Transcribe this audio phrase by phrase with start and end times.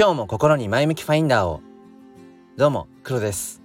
[0.00, 1.60] 今日も心に前向きファインダーを。
[2.56, 3.60] どうも黒です。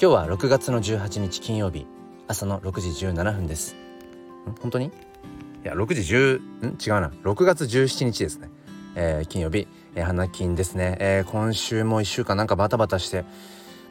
[0.00, 1.84] 今日は6月の18日金曜日。
[2.28, 3.74] 朝の6時17分です。
[3.74, 4.54] ん？
[4.60, 4.84] 本当に？
[4.84, 4.90] い
[5.64, 6.78] や6時10ん？
[6.80, 7.08] 違うな。
[7.24, 8.50] 6月17日ですね、
[8.94, 9.66] えー、金曜日、
[9.96, 13.24] えー、花金ですね、えー、今週も1週間なんかバタバタして。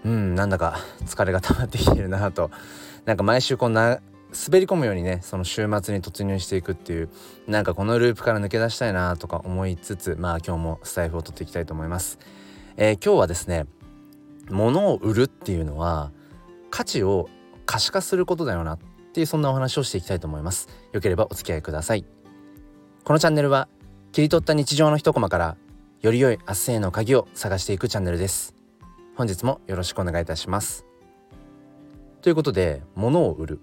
[0.05, 2.49] うんなんだか疲れが溜まってきてるなと。
[3.03, 3.99] なんか毎週こんな
[4.33, 7.09] 滑り込むようにねその週末に突入していくっていう
[7.47, 12.19] なんかこのループから抜け出したいなとか思いつつまあ今日もスタイフを取っていきたいと思います、
[12.75, 13.65] えー、今日はですね
[14.49, 16.11] 物を売るっていうのは
[16.69, 17.29] 価値を
[17.65, 18.79] 可視化することだよなっ
[19.13, 20.69] ていうそんなお話をしていきたいと思います。
[20.93, 22.05] よければお付き合いください。
[23.03, 23.67] このチャンネルは
[24.11, 25.57] 切り取った日常の一コマから
[26.01, 28.55] より良い明日への鍵を探していくチャンネルです。
[29.15, 30.85] 本日もよろしくお願いいたします。
[32.21, 33.59] ということで物を売る。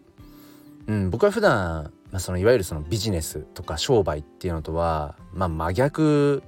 [0.87, 6.43] うん、僕は普段、まあ、そのいわゆるそのビジネスとか商売っていうのとは、まあ、真逆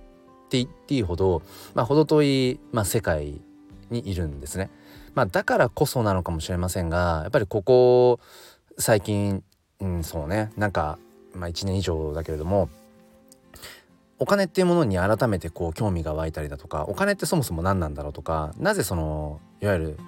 [0.46, 1.42] って言っていいほど、
[1.74, 3.40] まあ、程遠い、まあ、世界
[3.90, 4.70] にいるんですね。
[5.14, 8.20] まあ、だからこそなのかもしれませんがやっぱりここ
[8.78, 9.42] 最近、
[9.80, 10.98] うん、そうねなんか、
[11.34, 12.68] まあ、1年以上だけれども
[14.18, 19.98] お金っていうものに改めてこう興味が湧いたりだとかお金ってそもそも何なんだろうとかなぜそのいわゆる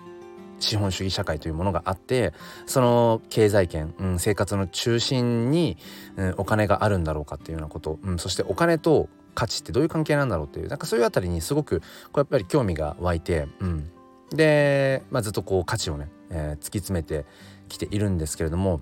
[0.60, 2.32] 資本主義社会というものがあって
[2.66, 5.76] その経済圏、うん、生活の中心に、
[6.16, 10.68] うん、お金があるんだろうかっていうようなこと、うん、そしてお金と価値ってどういう関係なんだろうっていう。
[10.68, 13.90] なんかそういうあたりにすごくこうやっぱり興味が湧いて、うん、
[14.30, 17.24] で、まあ、ずっとこう価値をね、えー、突き詰めて
[17.68, 18.80] きているんですけれども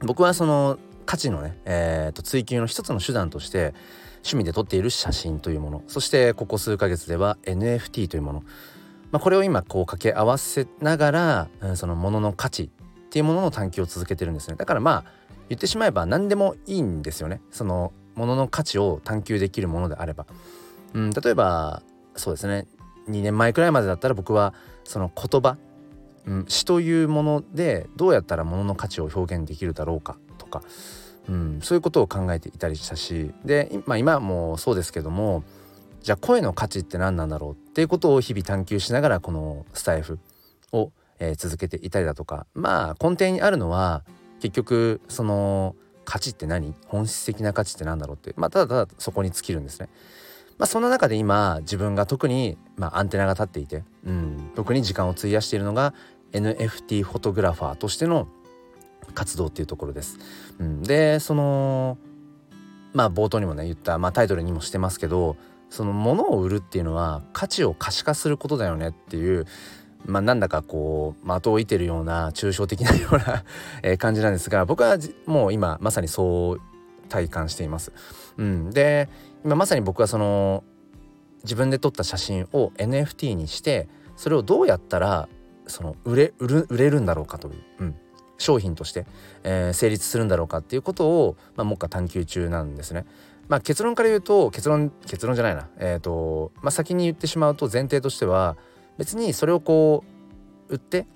[0.00, 3.72] 僕はその価値のね、えー、と追求の一つの手段として
[4.16, 5.82] 趣味で撮っている写真というもの。
[5.86, 8.42] そしてここ数ヶ月では NFT というもの。
[9.10, 12.68] まあ、これを今こう掛け合わせながら、うん、そのものの価値っ
[13.10, 14.56] ていうものの探求を続けてるんですね。
[14.56, 15.12] だからまあ
[15.48, 17.40] 言ってしまえば何でもいいんですよね。
[17.50, 20.26] そのものの価値を探求できるものであれば、
[20.92, 21.82] うん、例えば
[22.16, 22.66] そうですね。
[23.08, 24.52] 2年前くらいまでだったら僕は
[24.84, 25.56] その言葉、
[26.26, 30.62] うん、詩というものでどうやったらものの価値を表現できるだろうかとか、
[31.28, 33.32] うん、そういうことを考えていたりしたし。
[33.44, 35.44] で、まあ、今もそうですけども
[36.02, 40.18] じゃあ声の価値って何なんだろうっていうことを日々探求しながらこのスタイフ
[40.72, 44.04] を、えー、続けていたりだとかまあ根底にあるのは
[44.40, 46.74] 結局その価値って何？
[46.86, 49.88] 本質的な価値って何だろうってまあただただそこに尽きるんですね。
[50.56, 55.94] まあ、そんな中で今自分が特に、まあ、アンテナが立っていて、うん、特に時間を費やしているのが
[56.32, 58.26] NFT フォトグラファーとしての
[59.14, 60.18] 活動っていうところです。
[60.58, 61.96] うん、でその
[62.92, 65.36] まあ冒頭にもね言った、まあ、タイトルにもしてますけど
[65.70, 69.46] その物を売るっていうのは価値を可視化することだよねっていう
[70.06, 73.44] まあ、なんだかこう的を射てるような抽象的なような
[73.82, 74.96] え感じなんですが僕は
[75.26, 76.60] もう今まさにそう
[77.08, 77.92] 体感しています。
[78.36, 79.08] うん、で
[79.44, 80.62] 今まさに僕はその
[81.42, 85.28] 自分で撮った写真を NFT にしてそれをどうやったら
[85.66, 87.94] その売れ売る売れるんだろうかという、うん、
[88.38, 89.06] 商品として、
[89.42, 93.04] えー、成立するんだろうかっていうことを、まあ、目下探求中なんですね。
[93.48, 98.56] まあ、結論から言うと結論結論じゃないな、えーとまあ、先に言ってしまうと前提としては
[98.98, 100.04] 別にそれをこ
[100.68, 101.06] う売って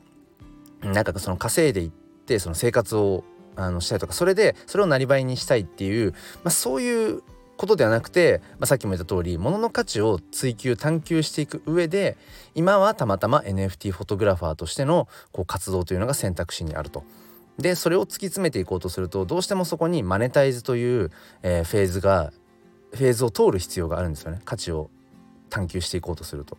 [0.83, 7.23] なんかその稼いでいってその生活をあのしたいとかそれでそれをなりわいにしたいっていう、まあ、そういう
[7.57, 12.17] ことではなくて、まあ、さっきも言った通り物の価値を追求探求していく上で
[12.55, 17.05] 今はたまたま NFT フォトグラファーとしてのこう活動というのが選択肢にあると。
[17.63, 21.11] でそれを突き詰めていこうとするとどうしてもそこにマネタイズという、
[21.43, 22.33] えー、フェーズが
[22.91, 24.43] フェーズを通る必要があるんですよね。
[24.45, 24.91] 価値を
[25.49, 26.59] 探求していこうとすると、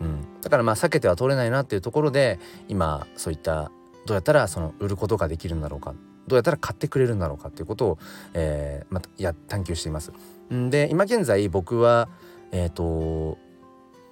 [0.00, 2.38] うん、だからまあ避けては通れないなっていうところで
[2.68, 3.70] 今そういった
[4.06, 5.94] どうやったらその売ることができるんだろうか。
[6.26, 7.98] どうやったら買ってくれるんだろうかっていうことを、
[8.34, 10.12] えー、またや探求しています。
[10.50, 12.08] で今現在僕は
[12.52, 13.38] えっ、ー、と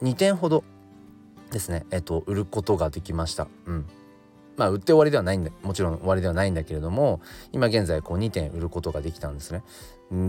[0.02, 0.64] 2点ほど
[1.50, 3.48] ですね、えーと売ることができました。
[3.66, 3.86] うん。
[4.58, 9.62] まあ売って終わりではないんだもちろん終わりではないんだけれども今現在こう2点売ることができたんですね。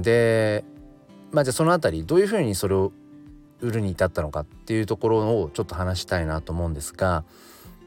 [0.01, 0.63] で
[1.31, 2.93] まあじゃあその辺りどういうふうにそれを
[3.61, 7.25] 売るに至ったのかっていうところをちょっと話したいなと思うんですが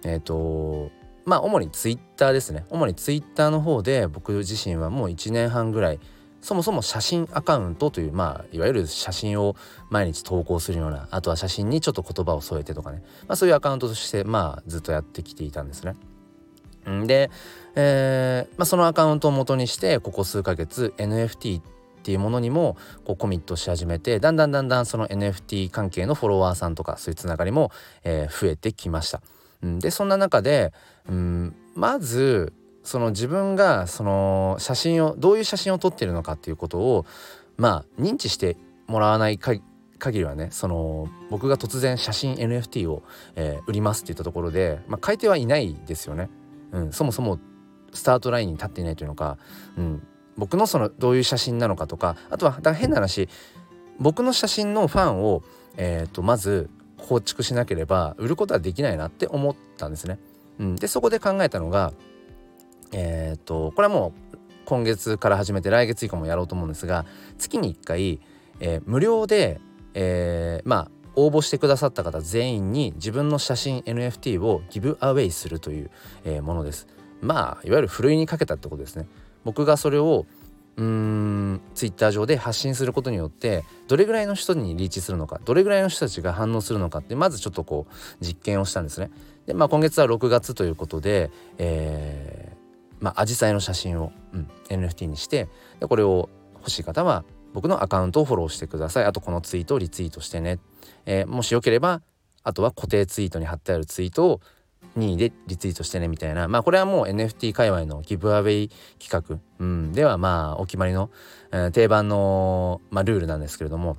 [0.04, 0.90] えっ、ー、と
[1.24, 6.00] まあ主にツイッターですね主にツイッターの方で僕自身はもう1年半ぐらい
[6.40, 9.54] そもそも写真アカウントというまあいわゆる写真を
[9.90, 15.94] 毎日投稿するようなあとは写真にちょっと言葉を添えてとかね、まあ、そういうアカウントとしてまあずっとやってきていたんですね。
[17.06, 17.31] で、
[17.75, 21.62] えーまあ、そのアカウントを元にしてここ数ヶ月 NFT っ
[22.05, 27.70] ていうものにもこうコミットし始めてだんだんだんだんその NFT 関係のフォロワーさんとかそういうつながりも、
[28.02, 29.23] えー、増えてきました。
[29.62, 30.73] でそんな中で、
[31.08, 32.52] うん、まず
[32.82, 37.06] その自分がその写真をどういう写真を撮ってるのかっていうことを
[37.56, 38.56] まあ認知して
[38.88, 39.62] もらわない限
[40.00, 43.05] 限りはねその僕が突然写真 NFT を、
[43.37, 46.29] えー、売りますって言ったところで、まあ、買い手はいないですよね、
[46.72, 47.38] うん、そもそも
[47.92, 49.38] スタートラインに立っていないというのか、
[49.76, 53.28] うん、僕のそのどういう写真なのかとかあとはだ変な話
[53.98, 55.42] 僕の写真のファンを、
[55.76, 60.19] えー、とまず構築しなければ売ることはできないなって思ったんですね。
[60.58, 61.92] うん、でそこで考えたのが
[62.92, 67.04] えっ、ー、とこれはもう今月から始めて来月以降もやろうと思うんですが
[67.38, 68.20] 月に1回、
[68.60, 69.60] えー、無料で、
[69.94, 75.90] えー、まあ応募してくださった方全員に自分の写真 NFT をギブアウェイするという、
[76.24, 76.86] えー、ものです。
[77.20, 79.06] まあいわゆるふるいにかけたってことですね。
[79.44, 80.26] 僕がそれを
[80.76, 89.10] うーんツイッター上で発信することによってどれぐらいの人にリーチするのかどれぐらいの人たちが反応するのかってまずちょっとこう実験をしたんですね。
[89.46, 95.48] でまあ今月は6月ということで、えー、まあアジサイの写真を、うん、NFT にして
[95.80, 96.30] でこれを
[96.60, 100.58] 欲しい方は僕のアカウントをフォローしてくださいあとこのツイートをリツイートしてね、
[101.06, 102.02] えー、もしよければ
[102.43, 104.40] あとは固定ツイートに貼ってあるツイートを
[104.96, 106.49] 2位でリツイートしてねみたいな。
[106.49, 111.11] まあこれはもう NFT 界隈のギブアウェイ企画、うん、ではまあお決まりの、
[111.52, 113.96] えー、定番の、まあ、ルールなんですけれども。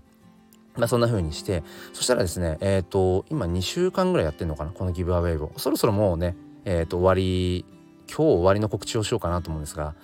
[0.75, 1.63] まあそんな風にして。
[1.93, 5.51] そしたらですねえっ、ー、と今2週間ぐらいやってんのかなこのギブアウェイを。
[5.57, 6.35] そろそろもうね
[6.65, 7.65] えっ、ー、と終わり
[8.07, 9.95] 今日終わりの告知をしようかなと思うんですが。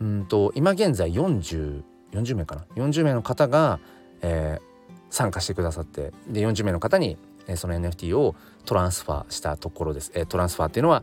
[0.00, 3.80] うんと今現在4040名かな？40名の方が、
[4.22, 4.69] えー、
[5.10, 8.34] 参加してくださってで40名の方にえその NFT を
[8.64, 10.12] トランスファーしたところです。
[10.14, 11.02] えトランスファーっていうのは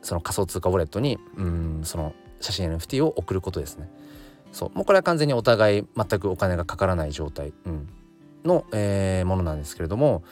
[0.00, 3.90] その仮想通貨ウォレットにうんその写真 NFT を送ることですね。
[4.52, 7.88] そうもうこれは完全にお互い全くお金がかからない状態、うん、
[8.44, 10.22] の、えー、ものなんですけれども、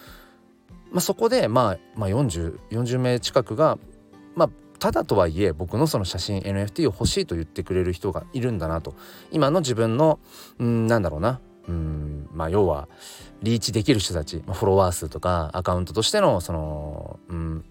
[0.90, 3.78] まあ、そこで、まあ、まあ40、40名近くが、
[4.34, 8.94] まあ、ただとはいえ僕のその写真 NFT を欲しいと言ってくれる人がいるんだなと
[9.30, 10.18] 今の自分の
[10.58, 11.40] うんなんだろうな
[11.70, 12.88] うんまあ要は
[13.42, 17.64] リーチできる人たち、ま、フォロワー数とかアカウントとしてのその、うん、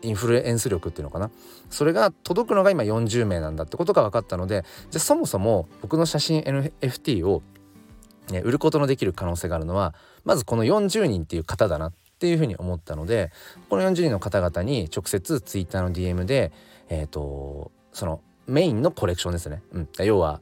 [0.00, 1.30] インフルエンス力っていうのかな。
[1.70, 7.42] それが届くのが今40名なんだってことが分かったのでじゃそもそも僕の写真 NFT を、
[8.30, 9.94] ね、売ることのできる可能性があるのは
[10.24, 13.30] まずこの40人っていう方だなっていうふうに思ったので
[13.68, 16.52] この40人の方々に直接 Twitter の DM で
[16.88, 20.40] えっ、ー、とそのメインのコレクションですね、うん、要は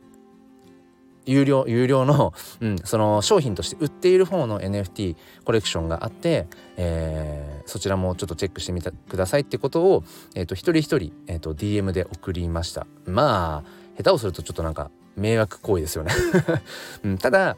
[1.26, 6.46] 有料有料の、 うん、その商品として売っている方の NFT コレクションがあって、
[6.76, 12.87] えー、そちらもちょっとチェックしてみてくださいってことを、えーと、一人一人、えーと、DM で送りました。
[13.05, 16.12] まあ下手をするとちょっとなんか迷惑行為ですよね。
[17.05, 17.56] うん、ただ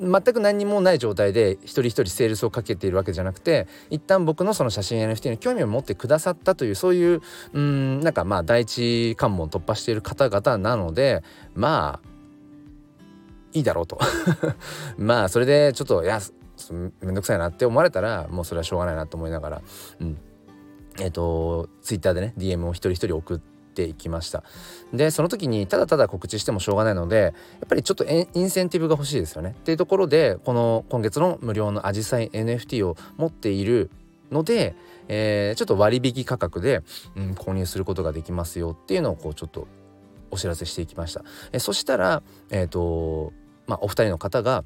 [0.00, 7.20] 全く何もない状態で一人一人セールスをかけているわけじゃなくて一旦僕のその写真 NFT に興味を持ってくださったというそういう
[7.52, 11.22] うんなんかまあ第一関門突破している方々なので
[11.54, 12.17] まあ
[13.58, 13.98] いいだろうと。
[14.96, 16.20] まあそれでちょっといや
[17.00, 19.62] めんどくさいなって思われたらもうそれはしょうがないなと思いながら、
[20.00, 20.18] うん、
[21.00, 24.42] えっ、ー、とツイッターでね DM を一人一人送っていきました。
[24.92, 27.30] でその時にただただ告知してもしょうがないのでや
[27.66, 29.54] っぱりちょっとインセンティブが欲しいですよね。
[29.58, 33.90] っていうところでこの今月の無料のアジサイ NFT を持っている
[34.30, 34.74] ので、
[35.08, 36.82] えー、ちょっと割引価格で、
[37.16, 39.66] うん、購入することができますよっていうのをこうちょっと
[40.30, 41.24] お知らせしていきました。
[41.52, 43.32] えそしたら、えーと
[43.68, 44.64] まあ、お二人の方が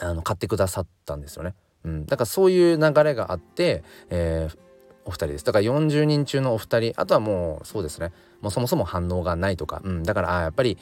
[0.00, 1.54] あの買ってくださったんですよね。
[1.84, 4.58] うん、だからそういう流れがあって、えー、
[5.04, 5.44] お二人です。
[5.44, 8.12] だから40人中のお二人あとはもうそうですね。
[8.40, 10.78] もうそもそも反応がないとか、うん、だからあやっぱり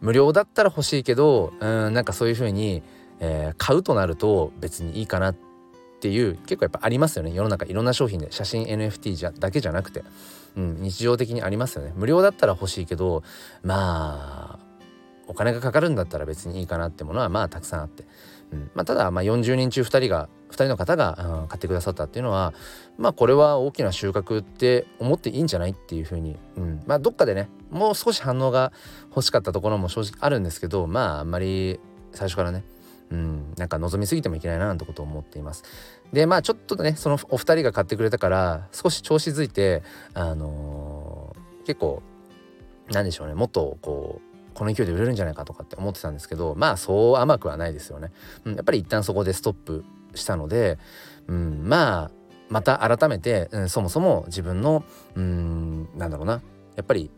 [0.00, 2.82] 無料だったら欲しいけど、うん、なんかそういう風に、
[3.20, 5.36] えー、買うとなると別にいいかなっ
[6.00, 7.32] ていう結構やっぱありますよね。
[7.32, 10.04] 世の中いろんな商品で写真 NFT じゃだけじゃなくて。
[10.56, 11.92] うん、日常的にありますよね。
[11.96, 13.22] 無料だったら欲しいけど
[13.62, 14.71] まあ
[15.26, 18.04] お金がかかるんだったら別にいいかなってものはまあたくさんあって、
[18.52, 18.70] うん。
[18.74, 22.52] まあ、ただまあ40人中2人が2人の方が、うん、買ってくださったっていうのは
[22.98, 28.72] まあこれは大きな収穫って思っていいんじゃないっていうふうに、うん、まあどっかでねもう少し反応が
[29.10, 31.80] 欲しかったところも正直あるんですけどまああんまり
[32.12, 32.64] 最初からね
[33.10, 35.64] うん、なんか望みすぎてもいけないななんてことを思っています。
[36.14, 39.82] でまあちょっとねそのお二人が買ってくれたから少し調子づいて
[40.14, 42.02] あのー、結構
[42.90, 44.31] なんでしょうねもっとこう
[44.62, 48.12] この勢いで売れるんじゃないかとかって思ってたんですけどまあそう甘くはないですよね。
[48.44, 50.78] うん、やっぱり一旦そこでストップしたので、
[51.26, 52.10] うん、まあ
[52.48, 54.84] また改めて、うん、そもそも自分の
[55.16, 56.34] うんなんだろうな
[56.76, 57.10] やっぱり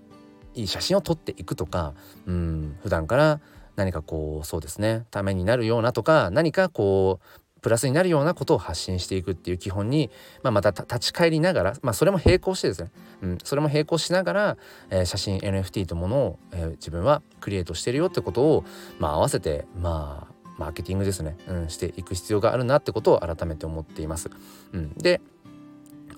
[0.55, 1.93] いい写真を撮っていくとか、
[2.25, 3.41] うん、普段から
[3.77, 10.11] 何かこうそうですねためになるようなとか何かこうプラスになるようなことを発信していくっていう基本に、
[10.43, 12.91] まあ、また立ち返りながら、まあ、それも並行してですね、
[13.23, 14.57] うん、それも並行しながら、
[14.91, 18.65] えー、写真 NFT とものを、えー、自分はクリエイトしてるよってことを、
[18.99, 24.29] まあ、合わせてまあマーケティングですね、うん、していく必要があるなってことを改めて思っています。
[24.75, 25.23] うん、で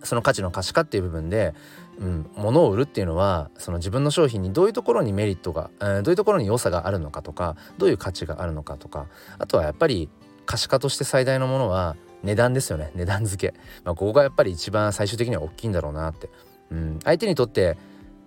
[0.02, 1.54] その価値の可視化っていう部分で、
[1.98, 9.06] うん、物を売るっていうのはその自分の商品にどういうところにメリットが、えー、どういうところに良さがあるのかとかどういう価値があるのかとか
[9.38, 10.10] あとはやっぱり
[10.46, 12.90] 可視化として最大のものは値段ですよね。
[12.94, 16.30] 値段付け、まあ、ここがやっぱり一番最終的には大きいんだろうなって、
[16.70, 17.76] うん、相手にとって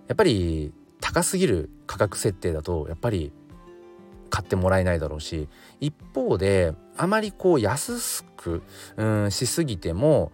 [0.06, 3.32] やっぱり高すぎる価格設定だとやっぱり
[4.30, 5.48] 買ってもらえないだろうし
[5.80, 8.62] 一方であまりこう安く、
[8.96, 10.32] うん、しすぎても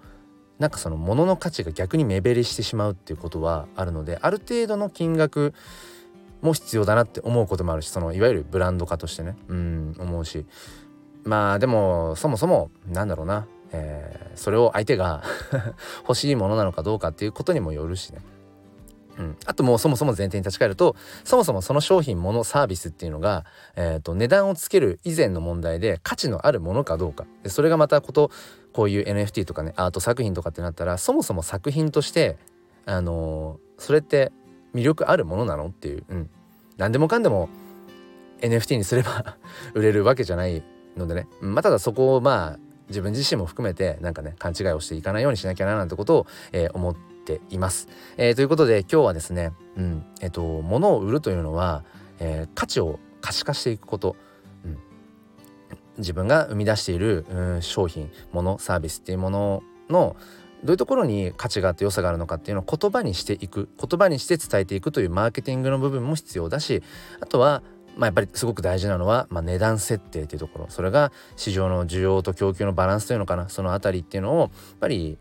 [0.58, 5.54] なんかその物の価値が逆に目減りしてしまうっていうことはあるのである程度の金額
[6.42, 9.36] も必要だなって思うこともあるしそのいわゆるブランド化としてね。
[9.48, 10.46] うん思うし。
[11.26, 15.24] まあでもそもそもなんだろうな、えー、それを相手が
[16.02, 18.20] 欲しいものなのかどうかっていうことにもよるしね。
[19.18, 27.24] うん、あともうそもそも前提に立ち返るとそもそもその商品ものサービスっていうのが、えーと、値段をつける以前の問題で価値のあるものかどうか。
[27.42, 28.30] でそれがまたこと
[28.74, 32.36] こういう NFT とかねアート作品とかってなったらそもそも作品として
[32.84, 34.32] あのー、それって
[34.74, 36.30] 魅力あるものなのっていう、うん、
[36.76, 37.48] 何でもかんでも
[38.42, 39.38] NFT にすれば
[39.74, 40.62] 売れるわけじゃない
[40.96, 47.88] のでね、まあ、ただそこをまあ自分自身も含めてなんかね勘違いをしていかないようにしなきゃななんてことを、えー、思っています。
[48.16, 51.84] えー、ということで今日はですね、うんえっ、ー、と物を売るというのは、
[52.20, 54.16] えー、価値を可視化していくこと、
[54.64, 54.78] うん、
[55.98, 60.16] 自分が生み出している、うん、商品物サービスっていうものの
[60.64, 63.68] どういうところに価値があって良さがあるのかっていうのを言葉にしていく。
[63.78, 66.82] 言葉にして伝えていくというマーケティングの部分も必要だし
[67.20, 67.62] あとは
[67.96, 74.50] まあ、やっぱりすごく大事なのは、まあ、値段設定というところそれが市場の需要と供給のバランスというのかなその辺りっていうのをやっ
[74.80, 75.18] ぱり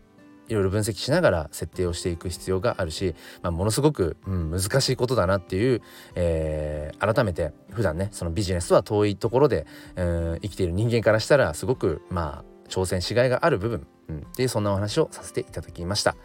[0.48, 5.82] いろいろ分析しながら設定をしていく必要があるし、まあ、ものすごく、うん、難しいことだなっていう、
[6.14, 9.66] えー、改めて普段ねそのビジネスは遠いところで、
[9.96, 16.16] えー、生きている人間からしたらすごくまあ挑戦しがいがある部分、うん、っていうそんなお話をさせていただきました。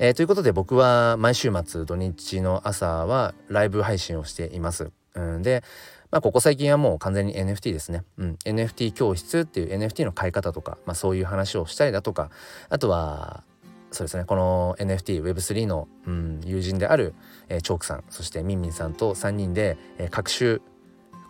[0.00, 4.92] えー、ということで僕は毎週末土日の朝はライブ配信をしています。
[5.18, 5.62] うん、で、
[6.10, 8.04] まあ、ここ最近はもう完全に NFT ですね。
[8.16, 12.30] うん、NFT 教室っていう NFT の買い方とか、まあ、そういう話をしたりだとか
[12.70, 13.42] あとは
[13.90, 17.14] そうですねこの NFTWeb3 の、うん、友人である、
[17.48, 20.62] えー、チョークさんそしてミンミンさんと3人で、えー、各週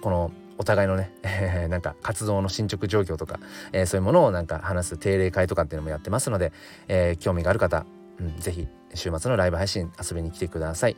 [0.02, 3.38] このお互いのね、えー、なんか活動の進捗状況とか、
[3.72, 6.52] えー、そういうものをなんか話す定例会とかっていうのもやってますので、
[6.88, 7.86] えー、興味がある方、
[8.20, 10.96] うん、ぜひ週末のライブ配信遊びに来てください。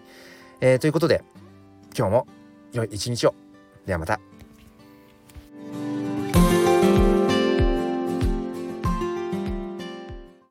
[0.63, 1.23] えー、ということで
[1.97, 2.27] 今日も
[2.73, 3.35] 良い一日を。
[3.87, 4.30] ではまた。